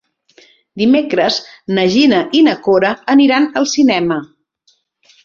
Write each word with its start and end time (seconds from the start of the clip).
Dimecres 0.81 1.35
na 1.77 1.83
Gina 1.95 2.21
i 2.39 2.41
na 2.47 2.55
Cora 2.69 2.95
aniran 3.15 3.47
al 3.63 3.69
cinema. 3.73 4.19